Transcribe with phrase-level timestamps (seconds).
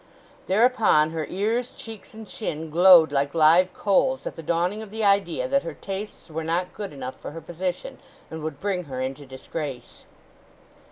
[0.47, 5.03] Thereupon her ears, cheeks, and chin glowed like live coals at the dawning of the
[5.03, 7.99] idea that her tastes were not good enough for her position,
[8.31, 10.05] and would bring her into disgrace.